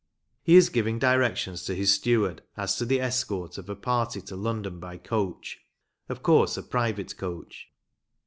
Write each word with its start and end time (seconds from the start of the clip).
He 0.41 0.55
is 0.55 0.69
giving 0.69 0.97
directions 0.97 1.63
to 1.65 1.75
his 1.75 1.93
steward 1.93 2.41
as 2.57 2.75
to 2.77 2.85
the 2.87 2.99
escort 2.99 3.59
of 3.59 3.69
a 3.69 3.75
party 3.75 4.19
to 4.21 4.35
London 4.35 4.79
by 4.79 4.97
coach 4.97 5.59
of 6.09 6.23
course, 6.23 6.57
a 6.57 6.63
private 6.63 7.15
coach. 7.17 7.69